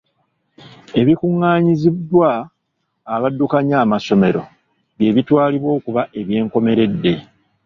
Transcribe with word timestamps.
Ebikungaanyiziddwa 0.99 2.29
abaddukanya 3.15 3.75
amasomero 3.85 4.41
by'ebitwalibwa 4.97 5.69
okuba 5.77 6.01
eby'enkomeredde. 6.19 7.13